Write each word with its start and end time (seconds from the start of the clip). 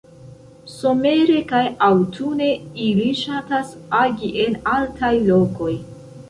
Somere 0.75 1.35
kaj 1.51 1.59
aŭtune 1.87 2.47
ili 2.87 3.05
ŝatas 3.21 3.71
agi 4.01 4.33
en 4.47 4.57
altaj 4.79 5.13
lokoj. 5.29 5.71